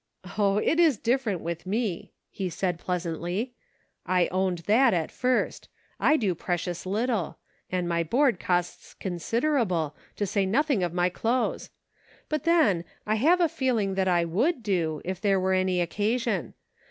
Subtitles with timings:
[0.39, 0.57] "Oh!
[0.57, 3.53] it is different with me," he said, pleasantly."
[4.07, 7.37] I owned that, at first; I do precious little;
[7.71, 11.21] and my board costs considerable, to say nothing of my 44 PRACTICING.
[11.21, 11.69] clothes;
[12.29, 16.55] but then, I have a feeling that I would do, if there were any occasion.